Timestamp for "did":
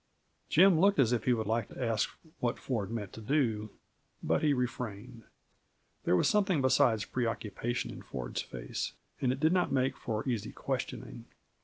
9.39-9.53